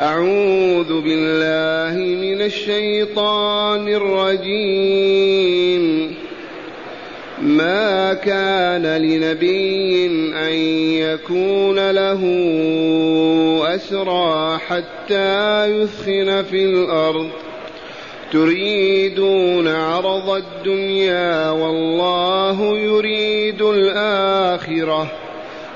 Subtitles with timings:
[0.00, 4.94] أعوذ بالله من الشيطان الرجيم.
[7.42, 10.52] ما كان لنبي أن
[10.98, 12.22] يكون له
[13.74, 17.28] أسرى حتى يثخن في الأرض.
[18.32, 25.12] تريدون عرض الدنيا والله يريد الآخرة.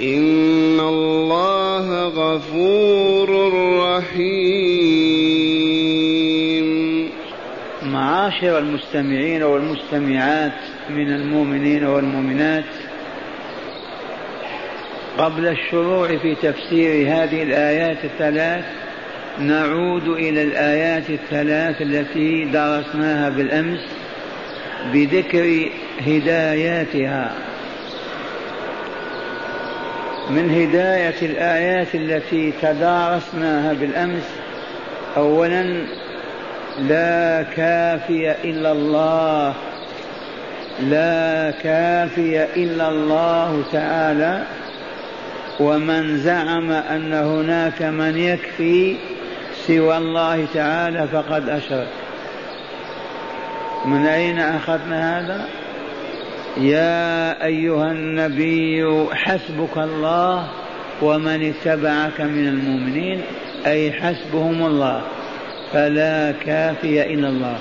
[0.00, 5.46] ان الله غفور رحيم.
[7.82, 10.52] معاشر المستمعين والمستمعات
[10.90, 12.64] من المؤمنين والمؤمنات
[15.18, 18.64] قبل الشروع في تفسير هذه الآيات الثلاث
[19.38, 23.80] نعود إلى الآيات الثلاث التي درسناها بالأمس
[24.92, 25.70] بذكر
[26.06, 27.45] هداياتها.
[30.30, 34.24] من هداية الآيات التي تدارسناها بالأمس.
[35.16, 35.86] اولا
[36.78, 39.54] لا كافي إلا الله.
[40.80, 44.42] لا كافي إلا الله تعالى.
[45.60, 48.96] ومن زعم أن هناك من يكفي
[49.66, 51.88] سوى الله تعالى فقد أشرك.
[53.84, 55.46] من أين أخذنا هذا؟
[56.60, 60.48] يا أيها النبي حسبك الله
[61.02, 63.20] ومن اتبعك من المؤمنين
[63.66, 65.02] أي حسبهم الله
[65.72, 67.58] فلا كافي إلا الله.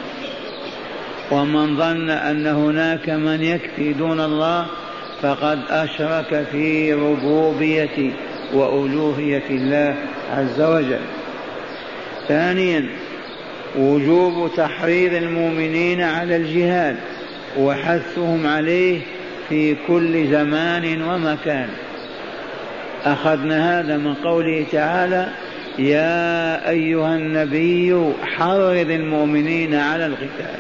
[1.32, 4.66] ومن ظن أن هناك من يكفي دون الله
[5.22, 8.12] فقد أشرك في ربوبية
[8.54, 9.96] وألوهية الله
[10.34, 11.06] عز وجل.
[12.28, 12.86] ثانيا
[13.78, 16.96] وجوب تحريض المؤمنين على الجهاد.
[17.58, 19.02] وحثهم عليه
[19.50, 21.70] في كل زمان ومكان.
[23.06, 25.28] أخذنا هذا من قوله تعالى
[25.80, 30.60] يا أيها النبي حرض المؤمنين على القتال.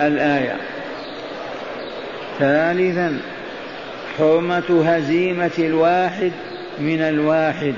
[0.00, 0.56] الآية.
[2.38, 3.20] ثالثا
[4.18, 6.32] حرمة هزيمة الواحد
[6.78, 7.74] من الواحد.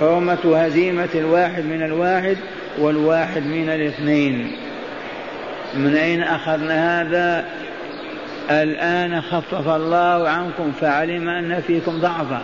[0.00, 2.36] حرمة هزيمة الواحد من الواحد
[2.78, 4.52] والواحد من الاثنين.
[5.74, 7.44] من أين أخذنا هذا؟
[8.50, 12.42] الآن خفف الله عنكم فعلم أن فيكم ضعفا.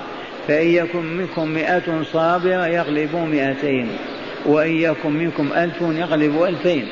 [0.48, 3.88] فإن يكن منكم مئة صابرة يغلبوا مئتين
[4.46, 6.86] وإن يكن منكم ألف يغلبوا ألفين.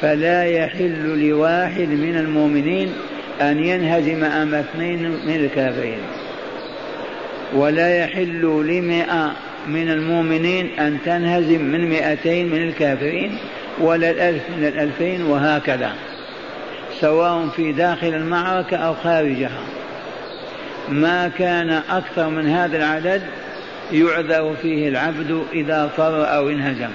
[0.00, 2.92] فلا يحل لواحد من المؤمنين
[3.40, 5.98] أن ينهزم أمام اثنين من الكافرين.
[7.54, 9.32] ولا يحل لمئة
[9.68, 13.38] من المؤمنين أن تنهزم من مئتين من الكافرين.
[13.80, 15.92] ولا الألف من الألفين وهكذا
[17.00, 19.62] سواء في داخل المعركة أو خارجها.
[20.88, 23.22] ما كان أكثر من هذا العدد
[23.92, 26.90] يعذر فيه العبد إذا فر أو انهزم.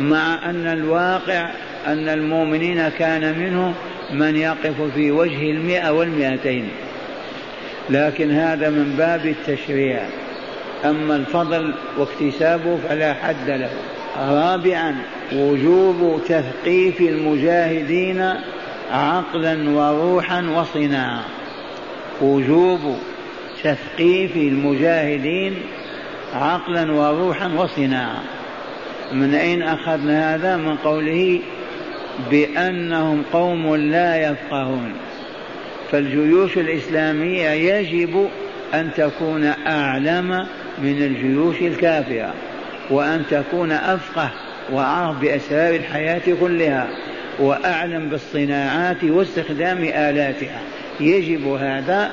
[0.00, 1.50] مع أن الواقع
[1.86, 3.74] أن المؤمنين كان منه
[4.12, 6.68] من يقف في وجه المئة والمئتين.
[7.90, 10.02] لكن هذا من باب التشريع.
[10.84, 13.70] أما الفضل واكتسابه فلا حد له.
[14.18, 14.96] رابعا
[15.32, 18.32] وجوب تثقيف المجاهدين
[18.90, 21.24] عقلا وروحا وصناعة
[22.20, 22.98] وجوب
[23.62, 25.54] تثقيف المجاهدين
[26.34, 28.22] عقلا وروحا وصناعة
[29.12, 31.40] من أين أخذنا هذا؟ من قوله
[32.30, 34.92] بأنهم قوم لا يفقهون.
[35.92, 38.28] فالجيوش الإسلامية يجب
[38.74, 40.46] أن تكون أعلم
[40.78, 42.34] من الجيوش الكافرة.
[42.90, 44.30] وأن تكون أفقه
[44.72, 46.88] وأعرف بأسرار الحياة كلها
[47.38, 50.60] وأعلم بالصناعات واستخدام آلاتها.
[51.00, 52.10] يجب هذا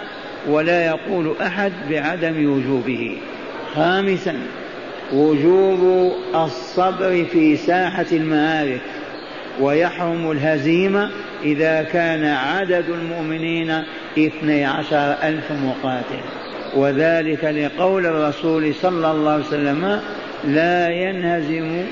[0.47, 3.17] ولا يقول أحد بعدم وجوبه.
[3.75, 4.35] خامسا
[5.13, 8.81] وجوب الصبر في ساحة المعارك.
[9.59, 11.09] ويحرم الهزيمة
[11.43, 13.83] إذا كان عدد المؤمنين
[14.17, 16.23] اثني عشر ألف مقاتل.
[16.75, 19.99] وذلك لقول الرسول صلى الله عليه وسلم
[20.47, 21.85] لا ينهزم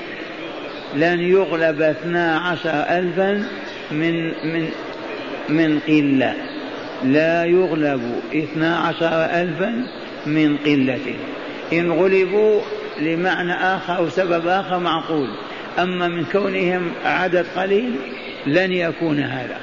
[0.94, 3.44] لن يغلب اثنا عشر ألفا
[3.90, 4.68] من من
[5.48, 6.34] من قلة.
[7.04, 9.86] لا يغلب اثنا عشر ألفا
[10.26, 11.14] من قلة.
[11.72, 12.60] إن غلبوا
[13.00, 15.28] لمعنى آخر أو سبب آخر معقول.
[15.78, 17.94] أما من كونهم عدد قليل
[18.46, 19.56] لن يكون هذا.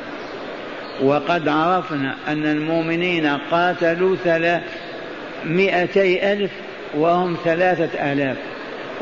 [1.01, 4.63] وقد عرفنا أن المؤمنين قاتلوا ثلاث
[5.45, 6.51] مئتي ألف
[6.97, 8.37] وهم ثلاثة آلاف.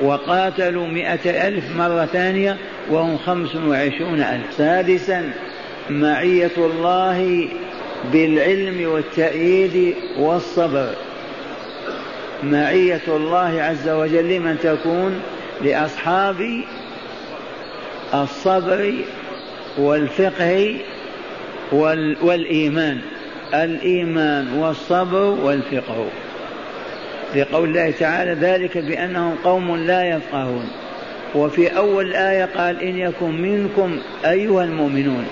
[0.02, 2.58] وقاتلوا مئة ألف مرة ثانية
[2.90, 4.54] وهم خمس وعشرون ألف.
[4.58, 5.32] سادسا
[5.90, 7.48] معية الله
[8.14, 10.90] بالعلم والتأييد والصبر.
[12.44, 15.22] معية الله عز وجل لمن تكون
[15.62, 16.64] لأصحاب
[18.14, 18.94] الصبر
[19.78, 20.78] والفقه
[22.22, 23.02] والإيمان.
[23.54, 26.08] الإيمان والصبر والفقه.
[27.38, 30.70] لقول الله تعالى ذلك بأنهم قوم لا يفقهون.
[31.36, 35.26] وفي أول الآية قال إن يكن منكم أيها المؤمنون.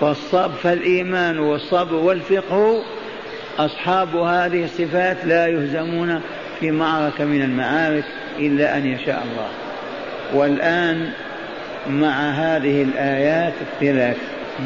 [0.00, 2.82] فالصبر فالإيمان والصبر والفقه
[3.58, 6.20] أصحاب هذه الصفات لا يهزمون
[6.60, 8.04] في معركة من المعارك
[8.38, 9.48] إلا أن يشاء الله.
[10.34, 11.10] والآن
[11.90, 14.16] مع هذه الآيات الثلاث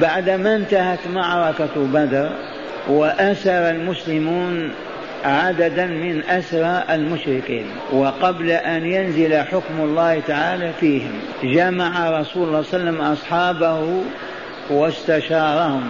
[0.00, 2.30] بعدما انتهت معركة بدر
[2.88, 4.70] وأسر المسلمون
[5.24, 11.12] عددا من أسرى المشركين وقبل أن ينزل حكم الله تعالى فيهم
[11.42, 14.02] جمع رسول الله صلى الله عليه وسلم أصحابه
[14.70, 15.88] واستشارهم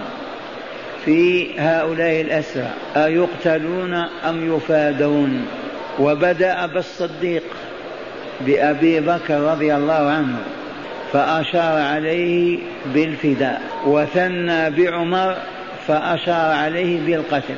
[1.04, 2.70] في هؤلاء الأسرى.
[2.96, 3.94] أيقتلون
[4.28, 5.46] أم يفادون؟
[5.98, 7.42] وبدأ بالصديق
[8.40, 10.36] بأبي بكر رضي الله عنه
[11.12, 12.58] فأشار عليه
[12.94, 15.36] بالفداء وثنى بعمر
[15.86, 17.54] فأشار عليه بالقتل.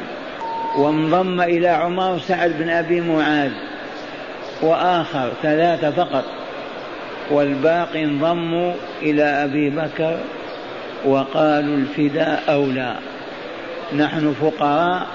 [0.76, 3.52] وانضم إلى عمر سعد بن أبي معاذ
[4.62, 6.24] وآخر ثلاثة فقط.
[7.30, 8.72] والباقي انضموا
[9.02, 10.18] إلى أبي بكر
[11.04, 12.94] وقالوا الفداء أولى.
[13.96, 15.06] نحن فقراء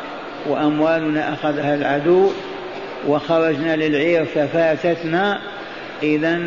[0.47, 2.29] وأموالنا أخذها العدو
[3.07, 5.39] وخرجنا للعير ففاتتنا
[6.03, 6.39] إذا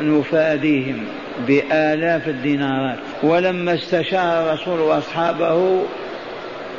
[0.00, 1.04] فنفاديهم
[1.46, 2.98] بآلاف الدينارات.
[3.22, 5.82] ولما استشار الرسول وأصحابه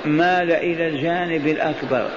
[0.07, 2.07] مال إلى الجانب الأكبر.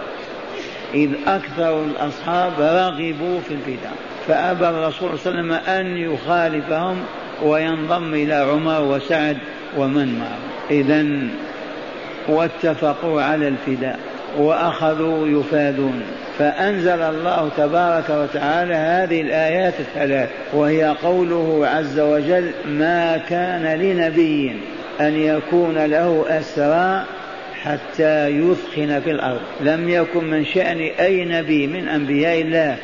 [0.94, 3.93] إذ أكثر الأصحاب رغبوا في الفداء.
[4.29, 6.96] فأبى الرسول صلى الله عليه وسلم أن يخالفهم
[7.43, 9.38] وينضم إلى عمر وسعد
[9.76, 10.70] ومن معه.
[10.70, 11.06] إذا
[12.29, 13.99] واتفقوا على الفداء
[14.38, 16.02] وأخذوا يفادون.
[16.38, 24.56] فأنزل الله تبارك وتعالى هذه الآيات الثلاث وهي قوله عز وجل ما كان لنبي
[25.00, 27.05] أن يكون له أسرى
[27.64, 29.40] حتى يثخن في الأرض.
[29.60, 32.76] لم يكن من شأن أي نبي من أنبياء الله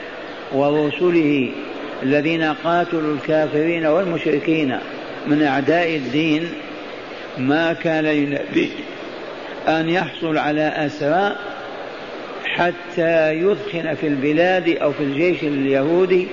[0.52, 1.50] ورسله
[2.02, 4.78] الذين قاتلوا الكافرين والمشركين
[5.26, 6.48] من أعداء الدين
[7.38, 8.70] ما كان لنبي
[9.68, 11.36] أن يحصل على أسرى
[12.44, 16.26] حتى يثخن في البلاد أو في الجيش اليهودي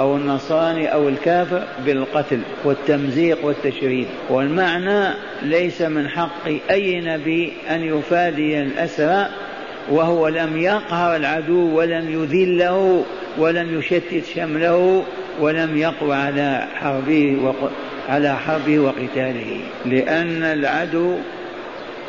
[0.00, 4.06] أو النصراني أو الكافر بالقتل والتمزيق والتشريد.
[4.30, 9.28] والمعنى ليس من حق أي نبي أن يفادي الأسرى
[9.90, 13.04] وهو لم يقهر العدو ولم يذله
[13.38, 15.04] ولم يشتت شمله
[15.40, 17.54] ولم يقوى على حربه
[18.08, 19.60] على حربه وقتاله.
[19.86, 21.16] لأن العدو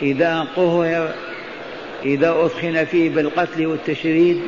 [0.01, 1.09] إذا قهر
[2.05, 4.41] إذا أثخن فيه بالقتل والتشريد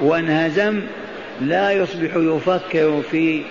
[0.00, 0.80] وانهزم
[1.40, 3.42] لا يصبح يفكر في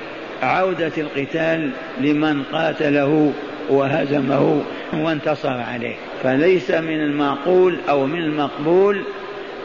[0.41, 1.71] عودة القتال
[2.01, 3.33] لمن قاتله
[3.69, 4.63] وهزمه
[4.93, 5.95] وانتصر عليه.
[6.23, 9.03] فليس من المعقول أو من المقبول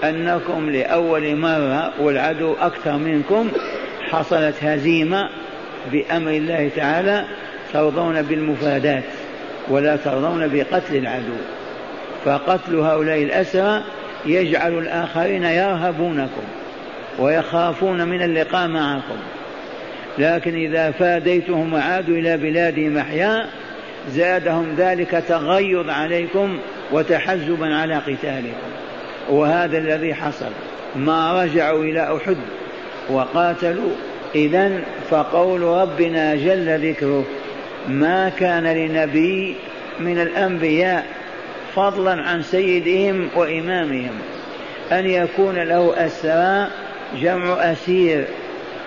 [0.04, 3.48] أنكم لأول مرة والعدو أكثر منكم
[4.10, 5.28] حصلت هزيمة
[5.92, 7.24] بأمر الله تعالى
[7.72, 9.04] ترضون بالمفادات
[9.68, 11.36] ولا ترضون بقتل العدو.
[12.24, 13.82] فقتل هؤلاء الأسرى
[14.26, 16.42] يجعل الآخرين يرهبونكم.
[17.18, 19.16] ويخافون من اللقاء معكم.
[20.18, 23.48] لكن إذا فاديتهم وعادوا إلى بلادهم أحياء
[24.10, 26.58] زادهم ذلك تغيظ عليكم
[26.92, 28.68] وتحزبا على قتالكم.
[29.30, 30.50] وهذا الذي حصل.
[30.96, 32.36] ما رجعوا إلى أحد
[33.10, 33.92] وقاتلوا.
[34.34, 37.24] إذا فقول ربنا جل ذكره
[37.88, 39.56] ما كان لنبي
[40.00, 41.06] من الأنبياء
[41.74, 44.10] فضلا عن سيدهم وإمامهم
[44.92, 46.68] أن يكون له أسرى
[47.16, 48.24] جمع أسير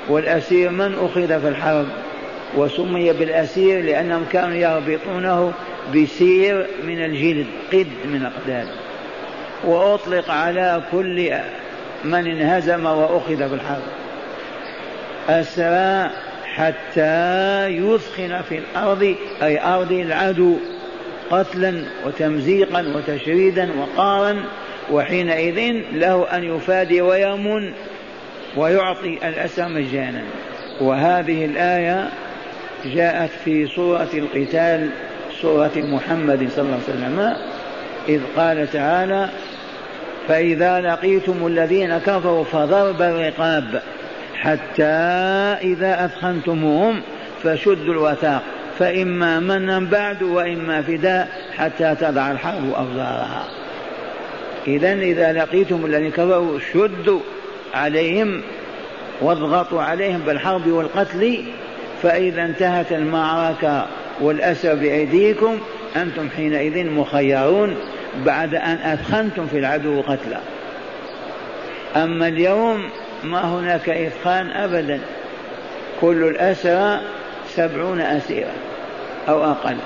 [0.09, 1.87] والأسير من أخذ في الحرب؟
[2.57, 5.53] وسمي بالأسير لأنهم كانوا يربطونه
[5.95, 8.67] بسير من الجلد قد من أقدام
[9.63, 11.31] وأطلق على كل
[12.03, 13.83] من انهزم وأخذ في الحرب.
[15.29, 16.11] أسرى
[16.55, 20.57] حتى يثخن في الأرض أي أرض العدو
[21.31, 24.43] قتلا وتمزيقا وتشريدا وقارا
[24.91, 27.73] وحينئذ له أن يفادي ويمن
[28.57, 30.21] ويعطي الأسر مجانا
[30.81, 32.09] وهذه الآية
[32.85, 34.89] جاءت في سورة القتال
[35.41, 37.33] سورة محمد صلى الله عليه وسلم.
[38.09, 39.29] إذ قال تعالى
[40.27, 43.81] فإذا لقيتم الذين كفروا فضرب الرقاب
[44.35, 44.83] حتى
[45.61, 47.01] إذا أثخنتموهم
[47.43, 48.43] فشدوا الوثاق.
[48.79, 51.27] فإما منا بعد وإما فداء
[51.57, 53.43] حتى تضع الحرب أوزارها.
[54.67, 57.19] إذا إذا لقيتم الذين كفروا شدوا
[57.73, 58.41] عليهم
[59.21, 61.43] واضغطوا عليهم بالحرب والقتل
[62.03, 63.87] فإذا انتهت المعركة
[64.21, 65.59] والأسر بأيديكم
[65.95, 67.75] أنتم حينئذ مخيرون
[68.25, 70.39] بعد أن أثخنتم في العدو قتلا.
[71.95, 72.89] أما اليوم
[73.23, 74.99] ما هناك إثخان أبدا.
[76.01, 76.99] كل الأسرى
[77.47, 78.53] سبعون أسيرا
[79.29, 79.77] أو أقل.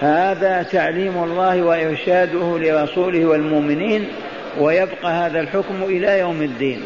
[0.00, 4.08] هذا تعليم الله وإرشاده لرسوله والمؤمنين
[4.60, 6.80] ويبقى هذا الحكم إلى يوم الدين.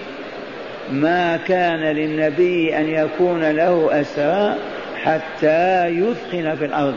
[0.93, 4.57] ما كان للنبي أن يكون له أسرى
[5.05, 6.95] حتى يثخن في الأرض.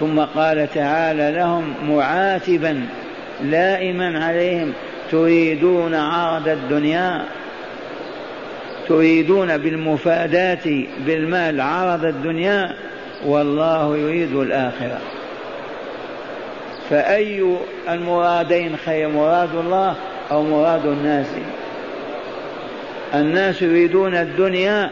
[0.00, 2.86] ثم قال تعالى لهم معاتبا
[3.44, 4.72] لائما عليهم
[5.10, 7.22] تريدون عرض الدنيا
[8.88, 10.68] تريدون بالمفادات
[11.06, 12.74] بالمال عرض الدنيا
[13.26, 14.98] والله يريد الآخرة.
[16.92, 17.56] فأي
[17.88, 19.94] المرادين خير مراد الله
[20.30, 21.26] أو مراد الناس؟
[23.14, 24.90] الناس يريدون الدنيا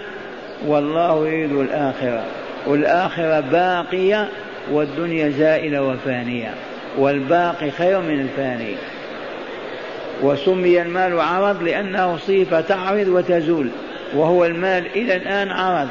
[0.66, 2.24] والله يريد الآخرة.
[2.66, 4.28] والآخرة باقية
[4.72, 6.54] والدنيا زائلة وفانية
[6.98, 8.74] والباقي خير من الفاني.
[10.22, 13.68] وسمي المال عرض لأنه صفة تعرض وتزول
[14.14, 15.88] وهو المال إلى الآن عرض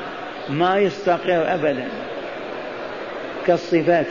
[0.50, 1.88] ما يستقر أبدا
[3.48, 4.08] كالصفات.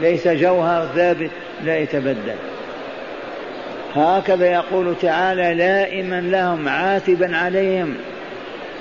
[0.00, 1.30] ليس جوهر ثابت
[1.64, 2.34] لا يتبدل.
[3.94, 7.94] هكذا يقول تعالى لائما لهم عاتبا عليهم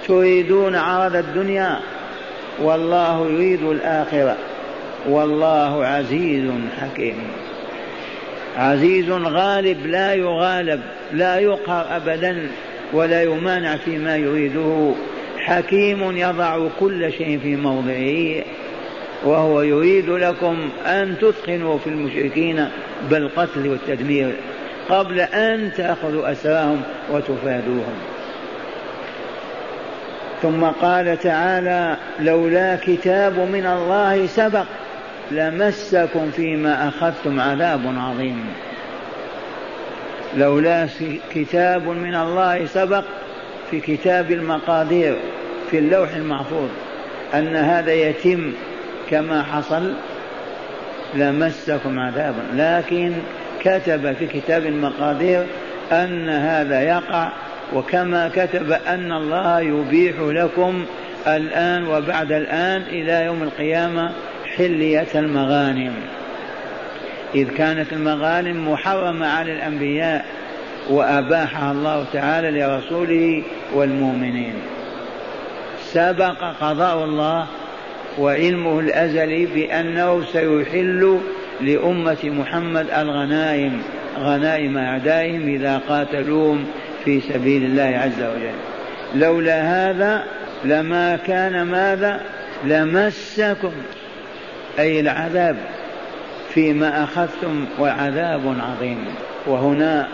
[0.08, 1.80] تريدون عرض الدنيا
[2.62, 4.38] والله يريد الآخرة.
[5.10, 6.52] والله عزيز
[6.82, 7.16] حكيم.
[8.58, 10.82] عزيز غالب لا يغالب
[11.14, 12.48] لا يقهر أبدا
[12.94, 14.94] ولا يمانع فيما يريده.
[15.38, 18.44] حكيم يضع كل شيء في موضعه.
[19.24, 22.70] وهو يريد لكم أن تثخنوا في المشركين
[23.10, 24.34] بالقتل والتدمير
[24.90, 27.96] قبل أن تأخذوا أسراهم وتفادوهم.
[30.42, 34.66] ثم قال تعالى لولا كتاب من الله سبق
[35.32, 38.46] لمسكم فيما أخذتم عذاب عظيم.
[40.38, 40.88] لولا
[41.34, 43.04] كتاب من الله سبق
[43.72, 45.16] في كتاب المقادير
[45.72, 46.70] في اللوح المحفوظ
[47.34, 48.54] أن هذا يتم
[49.14, 49.94] كما حصل
[51.16, 52.36] لمسكم عذاب.
[52.56, 53.14] لكن
[53.64, 55.46] كتب في كتاب المقادير
[55.92, 57.30] أن هذا يقع
[57.74, 60.86] وكما كتب أن الله يبيح لكم
[61.28, 64.12] الآن وبعد الآن إلى يوم القيامة
[64.58, 65.94] حلية المغانم.
[67.36, 70.26] إذ كانت المغانم محرمة على الأنبياء
[70.90, 73.44] وأباحها الله تعالى لرسوله
[73.74, 74.54] والمؤمنين.
[75.92, 77.48] سبق قضاء الله
[78.20, 81.20] وعلمه الأزلي بأنه سيحل
[81.62, 83.82] لأمة محمد الغنائم
[84.20, 86.66] غنائم أعدائهم إذا قاتلوهم
[87.06, 88.56] في سبيل الله عز وجل.
[89.16, 90.24] لولا هذا
[90.66, 92.22] لما كان ماذا؟
[92.66, 93.72] لمسكم
[94.80, 95.56] أي العذاب
[96.54, 99.06] فيما أخذتم وعذاب عظيم.
[99.48, 100.08] وهنا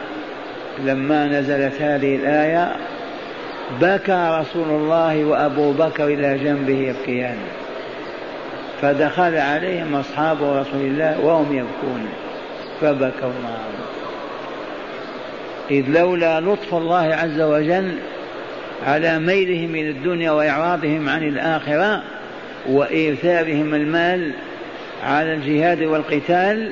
[0.85, 2.75] لما نزلت هذه الآية
[3.81, 7.37] بكى رسول الله وأبو بكر إلى جنبه يبكيان
[8.81, 12.09] فدخل عليهم أصحاب رسول الله وهم يبكون.
[12.81, 13.79] فبكوا معهم
[15.71, 17.91] إذ لولا لطف الله عز وجل
[18.87, 22.03] على ميلهم إلى الدنيا وإعراضهم عن الآخرة
[22.69, 24.33] وإيثارهم المال
[25.03, 26.71] على الجهاد والقتال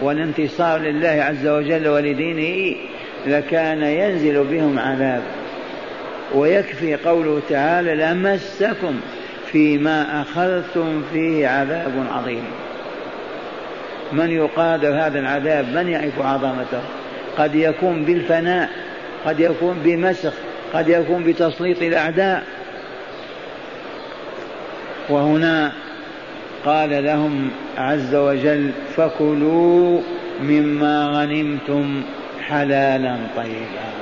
[0.00, 2.76] والانتصار لله عز وجل ولدينه
[3.26, 5.22] لكان ينزل بهم عذاب.
[6.34, 9.00] ويكفي قوله تعالى لمسكم
[9.54, 12.44] فيما أخذتم فيه عذاب عظيم.
[14.12, 16.80] من يقادر هذا العذاب؟ من يعرف عظمته؟
[17.38, 18.70] قد يكون بالفناء
[19.26, 20.32] قد يكون بمسخ
[20.72, 22.44] قد يكون بتسليط الأعداء.
[25.08, 25.72] وهنا
[26.64, 30.00] قال لهم عز وجل فكلوا
[30.42, 32.02] مما غنمتم
[32.48, 33.94] حلالا طيبا.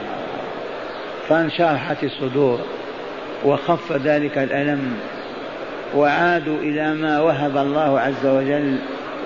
[1.28, 2.60] فانشرحت الصدور
[3.44, 4.96] وخف ذلك الألم.
[5.96, 8.76] وعادوا إلى ما وهب الله عز وجل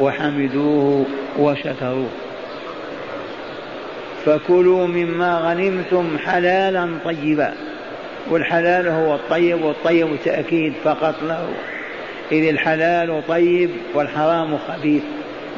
[0.01, 1.05] وحمدوه
[1.39, 2.09] وشكروه.
[4.27, 7.53] فكلوا مما غنمتم حلالا طيبا.
[8.31, 11.49] والحلال هو الطيب والطيب تأكيد فقط له.
[12.33, 15.03] إذ الحلال طيب والحرام خبيث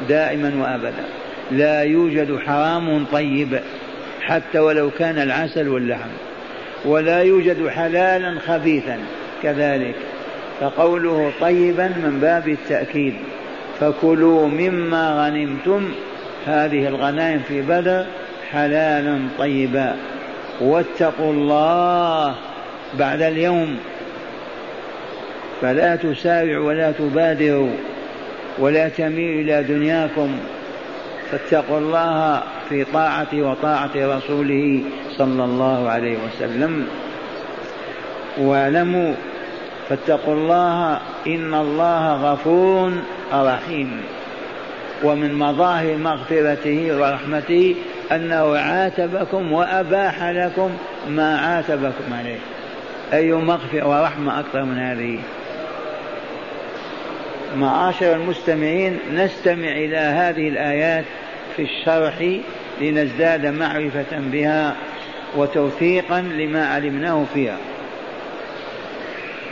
[0.09, 1.03] دائما وأبدا.
[1.51, 3.59] لا يوجد حرام طيب
[4.21, 6.09] حتى ولو كان العسل واللحم.
[6.85, 8.97] ولا يوجد حلالا خبيثا
[9.43, 9.95] كذلك.
[10.59, 13.13] فقوله طيبا من باب التأكيد.
[13.79, 15.91] فكلوا مما غنمتم.
[16.45, 18.05] هذه الغنائم في بدر
[18.51, 19.95] حلالا طيبا.
[20.61, 22.35] واتقوا الله
[22.99, 23.77] بعد اليوم.
[25.61, 27.71] فلا تسارعوا ولا تبادروا
[28.59, 30.39] ولا تميلوا إلى دنياكم.
[31.31, 34.81] فاتقوا الله في طاعته وطاعة رسوله
[35.17, 36.87] صلى الله عليه وسلم.
[38.37, 39.13] واعلموا
[39.89, 42.91] فاتقوا الله إن الله غفور
[43.33, 44.01] رحيم.
[45.03, 47.75] ومن مظاهر مغفرته ورحمته
[48.11, 50.69] أنه عاتبكم وأباح لكم
[51.09, 52.39] ما عاتبكم عليه.
[53.13, 55.19] أي مغفرة ورحمة أكثر من هذه.
[57.57, 61.05] معاشر المستمعين نستمع إلى هذه الآيات
[61.55, 62.39] في الشرح
[62.81, 64.75] لنزداد معرفة بها
[65.37, 67.57] وتوثيقا لما علمناه فيها.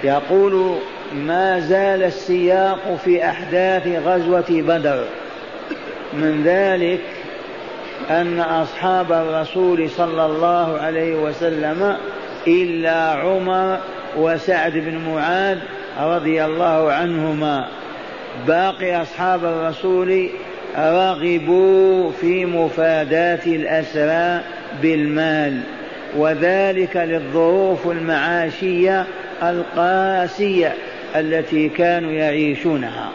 [0.04, 0.76] يقول
[1.16, 5.04] ما زال السياق في أحداث غزوة بدر.
[6.14, 7.02] من ذلك
[8.10, 11.98] أن أصحاب الرسول صلى الله عليه وسلم
[12.48, 13.80] إلا عمر
[14.18, 15.58] وسعد بن معاذ
[16.00, 17.68] رضي الله عنهما.
[18.48, 20.30] باقي أصحاب الرسول
[20.78, 24.42] رغبوا في مفاداة الأسرى
[24.82, 25.62] بالمال
[26.18, 29.06] وذلك للظروف المعاشية
[29.44, 30.74] القاسية
[31.16, 33.12] التي كانوا يعيشونها.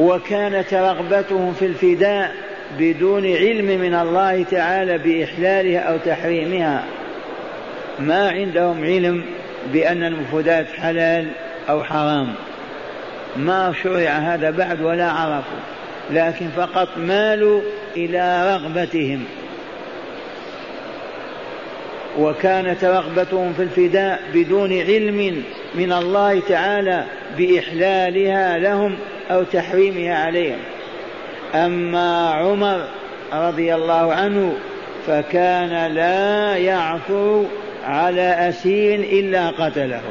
[0.00, 2.34] وكانت رغبتهم في الفداء
[2.78, 6.84] بدون علم من الله تعالى بإحلالها أو تحريمها.
[7.98, 9.24] ما عندهم علم
[9.72, 11.28] بأن المفردات حلال
[11.68, 12.34] أو حرام.
[13.36, 15.58] ما شرع هذا بعد ولا عرفوا
[16.10, 17.60] لكن فقط مالوا
[17.96, 19.24] إلى رغبتهم.
[22.18, 25.42] وكانت رغبتهم في الفداء بدون علم
[25.74, 27.04] من الله تعالى
[27.38, 28.96] بإحلالها لهم
[29.30, 30.58] أو تحريمها عليهم.
[31.54, 32.84] أما عمر
[33.32, 34.56] رضي الله عنه
[35.06, 37.44] فكان لا يعثر
[37.84, 40.02] على أسير إلا قتله.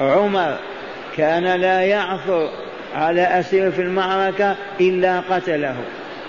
[0.00, 0.58] عمر
[1.16, 2.50] كان لا يعثر
[2.94, 5.76] على أسير في المعركة إلا قتله.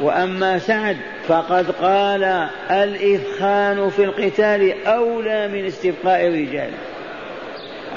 [0.02, 0.98] وأما سعد
[1.28, 2.24] فقد قال
[2.72, 6.70] الإثخان في القتال أولى من استبقاء الرجال.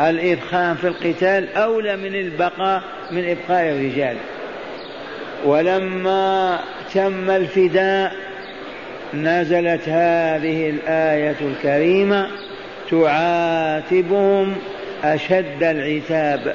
[0.01, 4.17] الإثخان في القتال أولى من البقاء من إبقاء الرجال.
[5.45, 6.59] ولما
[6.95, 8.12] تم الفداء
[9.14, 12.29] نزلت هذه الآية الكريمة
[12.91, 14.57] تعاتبهم
[15.05, 16.55] أشد العتاب.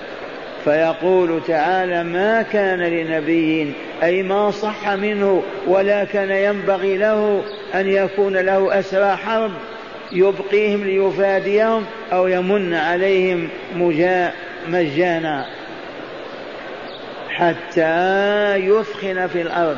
[0.63, 3.73] فيقول تعالى ما كان لنبي
[4.04, 7.43] أي ما صح منه ولا كان ينبغي له
[7.76, 9.52] أن يكون له أسرى حرب
[10.12, 13.49] يبقيهم ليفاديهم أو يمن عليهم
[14.67, 15.45] مجانا.
[17.30, 19.78] حتى يثخن في الأرض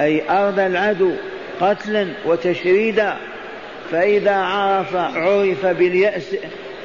[0.00, 1.12] أي أرض العدو
[1.60, 3.16] قتلا وتشريدا.
[3.90, 6.36] فإذا عرف عرف باليأس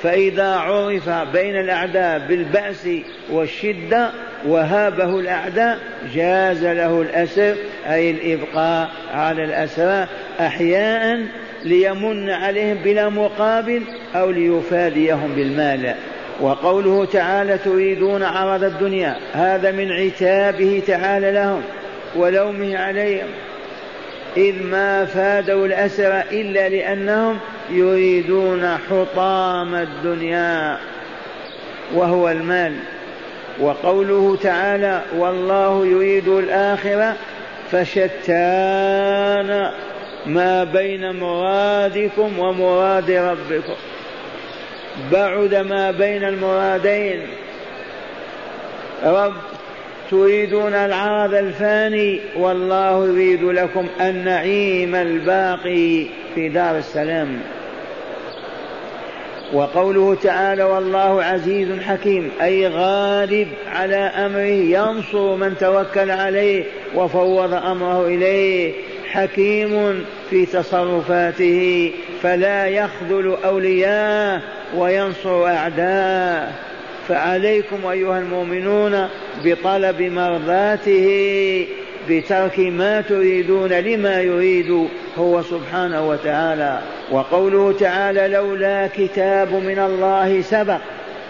[0.03, 2.89] فإذا عرف بين الأعداء بالبأس
[3.29, 4.09] والشدة
[4.45, 5.79] وهابه الأعداء
[6.13, 7.55] جاز له الأسر
[7.87, 10.07] أي الإبقاء على الأسرى
[10.39, 11.25] أحياء
[11.63, 13.81] ليمن عليهم بلا مقابل
[14.15, 15.95] أو ليفاديهم بالمال.
[16.41, 19.15] وقوله تعالى تريدون عرض الدنيا.
[19.33, 21.61] هذا من عتابه تعالى لهم
[22.15, 23.27] ولومه عليهم.
[24.37, 30.77] إذ ما فادوا الأسر إلا لأنهم يريدون حطام الدنيا
[31.93, 32.75] وهو المال.
[33.59, 37.15] وقوله تعالى والله يريد الآخرة
[37.71, 39.71] فشتان
[40.25, 43.75] ما بين مرادكم ومراد ربكم.
[45.11, 47.21] بعد ما بين المرادين
[49.03, 49.33] رب
[50.11, 57.39] تريدون العرض الفاني والله يريد لكم النعيم الباقي في دار السلام.
[59.53, 66.63] وقوله تعالى والله عزيز حكيم أي غالب على أمره ينصر من توكل عليه
[66.95, 68.73] وفوض أمره إليه
[69.11, 71.91] حكيم في تصرفاته
[72.21, 74.41] فلا يخذل أولياءه
[74.75, 76.51] وينصر أعداءه.
[77.07, 79.07] فعليكم أيها المؤمنون
[79.45, 81.67] بطلب مرضاته
[82.09, 86.79] بترك ما تريدون لما يريد هو سبحانه وتعالى.
[87.11, 90.79] وقوله تعالى لولا كتاب من الله سبق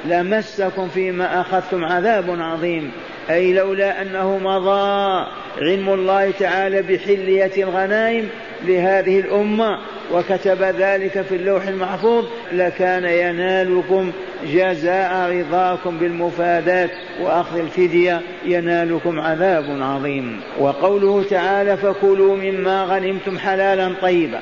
[0.05, 2.91] لمسكم فيما أخذتم عذاب عظيم.
[3.29, 5.25] أي لولا أنه مضى
[5.61, 8.29] علم الله تعالى بحلية الغنائم
[8.65, 9.79] لهذه الأمة
[10.13, 14.11] وكتب ذلك في اللوح المحفوظ لكان ينالكم
[14.53, 16.89] جزاء رضاكم بالمفادات
[17.21, 20.41] وأخذ الفدية ينالكم عذاب عظيم.
[20.59, 24.39] وقوله تعالى فكلوا مما غنمتم حلالا طيبا.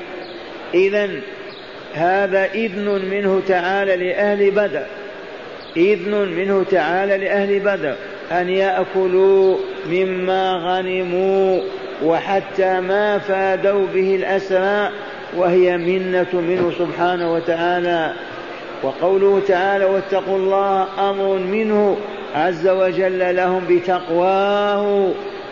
[0.74, 1.10] اذا
[1.94, 4.86] هذا إذن منه تعالى لأهل بدر.
[5.76, 7.94] إذن منه تعالى لأهل بدر.
[8.32, 9.58] أن يأكلوا
[9.90, 11.60] مما غنموا.
[12.04, 14.90] وحتى ما فادوا به الاسرى
[15.36, 18.12] وهي منة منه سبحانه وتعالى.
[18.82, 21.96] وقوله تعالى واتقوا الله أمر منه
[22.34, 25.10] عز وجل لهم بتقواه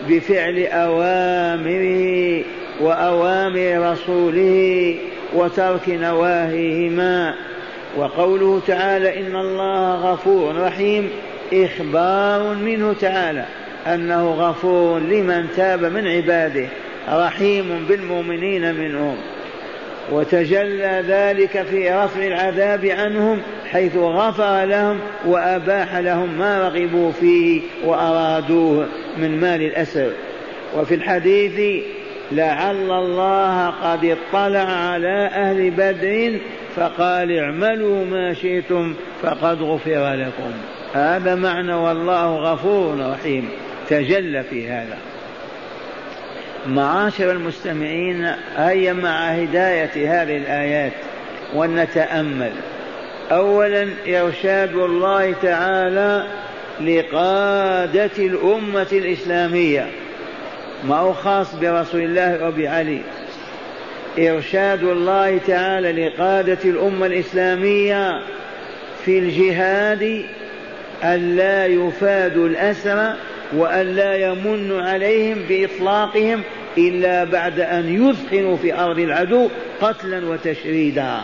[0.09, 2.45] بفعل أوامره
[2.81, 4.97] وأوامر رسوله
[5.35, 7.35] وترك نواهيهما.
[7.97, 11.11] وقوله تعالى إن الله غفور رحيم
[11.53, 13.45] إخبار منه تعالى.
[13.87, 16.68] أنه غفور لمن تاب من عباده
[17.09, 19.16] رحيم بالمؤمنين منهم.
[20.12, 28.87] وتجلى ذلك في رفع العذاب عنهم حيث غفر لهم وأباح لهم ما رغبوا فيه وأرادوه
[29.16, 30.11] من مال الأسر.
[30.77, 31.85] وفي الحديث
[32.33, 36.38] لعل الله قد اطلع على أهل بدر
[36.77, 40.53] فقال اعملوا ما شئتم فقد غفر لكم.
[40.92, 43.49] هذا معنى والله غفور رحيم.
[43.88, 44.99] تجلى في هذا.
[46.66, 50.92] معاشر المستمعين هيا مع هداية هذه الآيات
[51.55, 52.53] ونتأمل
[53.31, 56.27] أولا إرشاد الله تعالى
[56.81, 59.87] لقادة الأمة الإسلامية.
[60.85, 63.01] ما هو خاص برسول الله وبعلي
[64.18, 68.20] إرشاد الله تعالى لقادة الأمة الإسلامية
[69.05, 70.25] في الجهاد
[71.05, 73.14] ألا يفاد الأسرى
[73.57, 76.43] وأن لا يمن عليهم بإطلاقهم
[76.79, 79.49] إلا بعد أن يثخنوا في أرض العدو
[79.81, 81.21] قتلا وتشريدا.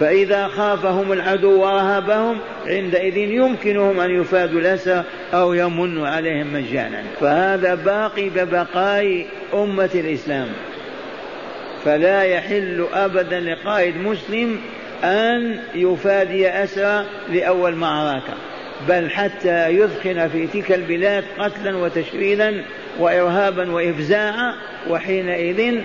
[0.00, 5.02] فإذا خافهم العدو ورهبهم عندئذ يمكنهم أن يفادوا الأسى
[5.34, 7.02] أو يمن عليهم مجانا.
[7.20, 10.48] فهذا باقي ببقاء أمة الإسلام.
[11.84, 14.60] فلا يحل أبدا لقائد مسلم
[15.04, 18.34] أن يفادي أسرى لأول معركة.
[18.88, 22.64] بل حتى يثخن في تلك البلاد قتلا وتشريدا
[22.98, 24.54] وإرهابا وإفزاعا
[24.88, 25.80] وحينئذ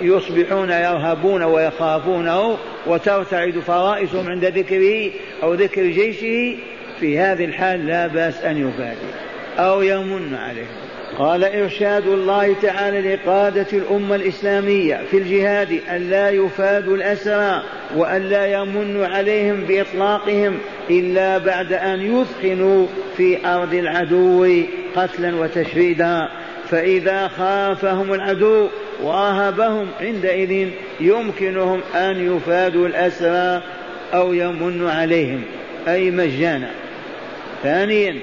[0.00, 5.10] يصبحون يرهبون ويخافونه وترتعد فرائسهم عند ذكره
[5.42, 6.56] أو ذكر جيشه
[7.00, 9.12] في هذه الحال لا بأس أن يبادي
[9.58, 10.85] أو يمن عليهم
[11.18, 17.62] قال إرشاد الله تعالى لقادة الأمة الإسلامية في الجهاد أن لا يفادوا الأسرى
[17.96, 20.58] وأن لا يمن عليهم بإطلاقهم
[20.90, 24.48] إلا بعد أن يثخنوا في أرض العدو
[24.96, 26.28] قتلا وتشريدا
[26.70, 28.68] فإذا خافهم العدو
[29.02, 30.68] وأهبهم عندئذ
[31.00, 33.62] يمكنهم أن يفادوا الأسرى
[34.14, 35.42] أو يمن عليهم.
[35.88, 36.70] أي مجانا.
[37.62, 38.16] ثانيا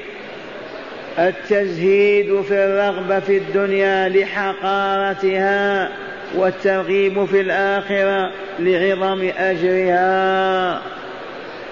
[1.19, 5.89] التزهيد في الرغبة في الدنيا لحقارتها
[6.35, 10.81] والترغيب في الآخرة لعظم أجرها.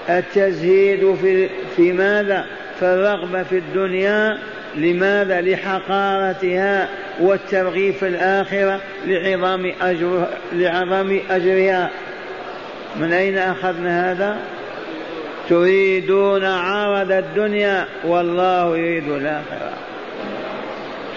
[0.10, 2.45] التزهيد في, في ماذا؟
[2.80, 4.38] في الرغبة في الدنيا
[4.75, 6.88] لماذا؟ لحقارتها
[7.19, 11.89] والترغيب في الآخرة لعظم أجر لعظم أجرها.
[12.95, 14.38] من أين أخذنا هذا؟
[15.51, 19.73] تريدون عرض الدنيا والله يريد الآخرة.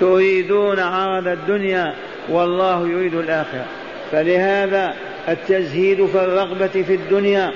[0.00, 1.94] تريدون عرض الدنيا
[2.28, 3.64] والله يريد الآخرة.
[4.12, 4.94] فلهذا
[5.28, 7.52] التزهيد في الرغبة في الدنيا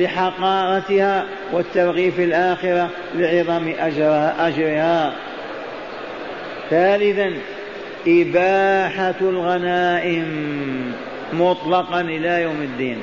[0.00, 5.12] لحقارتها والترغيب في الآخرة لعظم أجرها, أجرها.
[6.70, 7.32] ثالثا
[8.06, 10.26] إباحة الغنائم
[11.32, 12.98] مطلقا إلى يوم الدين.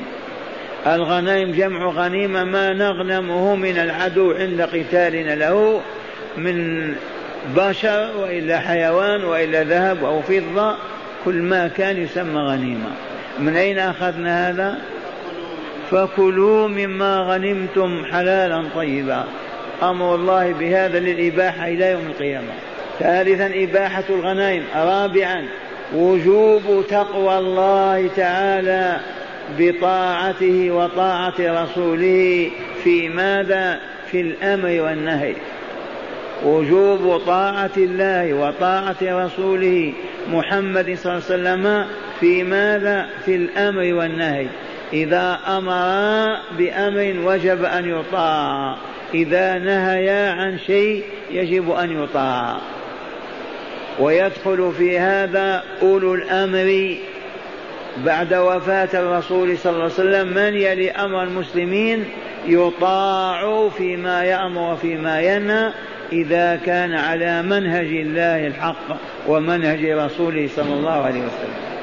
[0.88, 5.82] الغنائم جمع غنيمة ما نغنمه من العدو عند قتالنا له
[6.38, 6.88] من
[7.56, 10.76] بشر وإلا حيوان وإلا ذهب أو فضة
[11.26, 12.90] كل ما كان يسمى غنيمة.
[13.40, 14.78] من أين أخذنا هذا؟
[15.92, 19.24] فكلوا مما غنمتم حلالا طيبا.
[19.84, 22.54] أمر الله بهذا للإباحة إلى يوم القيامة.
[23.00, 24.64] ثالثا إباحة الغنائم.
[24.76, 25.48] رابعا
[25.96, 28.98] وجوب تقوى الله تعالى.
[29.60, 32.50] بطاعته وطاعة رسوله
[32.84, 33.80] في ماذا؟
[34.12, 35.34] في الأمر والنهي.
[36.44, 39.94] وجوب طاعة الله وطاعة رسوله
[40.32, 41.86] محمد صلى الله عليه وسلم
[42.20, 44.48] في ماذا؟ في الأمر والنهي.
[44.94, 48.78] إذا أمرا بأمر وجب أن يطاع.
[49.14, 52.58] إذا نهيا عن شيء يجب أن يطاع.
[54.00, 56.98] ويدخل في هذا أولو الأمر
[58.06, 62.06] بعد وفاة الرسول صلى الله عليه وسلم من يلي أمر المسلمين
[62.46, 65.74] يطاع فيما يأمر وفيما ينهى
[66.12, 71.77] إذا كان على منهج الله الحق ومنهج رسوله صلى الله عليه وسلم.